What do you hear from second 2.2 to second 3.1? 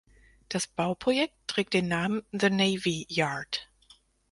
"The Navy